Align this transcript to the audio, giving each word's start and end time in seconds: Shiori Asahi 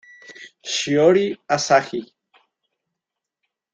Shiori 0.75 1.27
Asahi 1.47 2.01